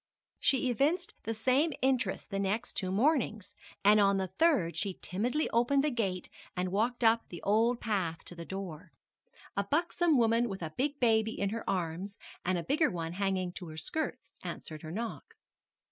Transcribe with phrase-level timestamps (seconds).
[0.39, 3.53] She evinced the same interest the next two mornings,
[3.85, 6.27] and on the third she timidly opened the gate
[6.57, 8.93] and walked up the old path to the door.
[9.55, 13.51] A buxom woman with a big baby in her arms, and a bigger one hanging
[13.53, 15.35] to her skirts, answered her knock.